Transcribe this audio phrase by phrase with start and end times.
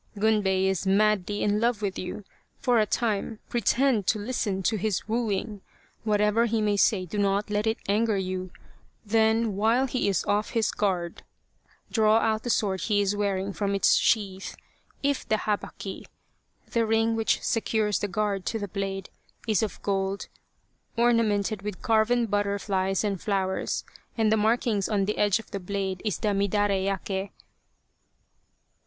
[0.17, 2.23] Gunbei is madly in love with you.
[2.57, 5.61] For a time pre tend to listen to his wooing
[6.03, 8.49] whatever he may say do not let it anger you
[9.05, 11.21] then while he is off his guard
[11.91, 14.55] draw out the sword he is wearing from its sheath:
[15.03, 16.07] if the habaki
[16.71, 19.11] (the ring which secures the guard to the blade)
[19.47, 20.29] is of gold,
[20.97, 23.83] ornamented with carven butterflies and flowers,
[24.17, 26.49] and the markings on the edge of the blade is the midare
[26.87, 27.29] yake* be sure that it is the missing Kunitsugu sword.